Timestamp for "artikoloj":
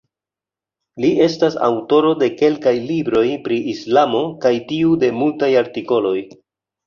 5.61-6.17